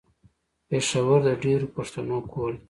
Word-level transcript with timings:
پېښور 0.67 1.19
د 1.27 1.29
ډېرو 1.43 1.67
پښتنو 1.75 2.17
کور 2.31 2.51
ده. 2.55 2.59